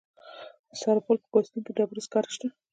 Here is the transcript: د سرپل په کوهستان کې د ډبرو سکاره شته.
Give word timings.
د 0.69 0.71
سرپل 0.81 1.15
په 1.21 1.27
کوهستان 1.33 1.59
کې 1.65 1.71
د 1.73 1.75
ډبرو 1.77 2.05
سکاره 2.05 2.29
شته. 2.35 2.47